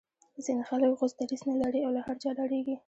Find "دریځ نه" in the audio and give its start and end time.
1.19-1.55